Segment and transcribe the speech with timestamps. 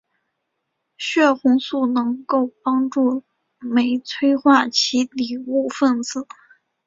[0.97, 3.23] 血红素能够帮助
[3.59, 6.25] 酶催化其底物分子。